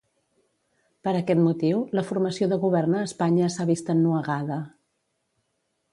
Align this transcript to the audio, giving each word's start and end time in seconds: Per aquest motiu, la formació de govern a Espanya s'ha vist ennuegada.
Per 1.07 1.13
aquest 1.17 1.41
motiu, 1.41 1.83
la 1.99 2.03
formació 2.09 2.49
de 2.53 2.59
govern 2.65 2.97
a 2.97 3.03
Espanya 3.11 3.53
s'ha 3.57 3.69
vist 3.73 3.93
ennuegada. 3.95 4.59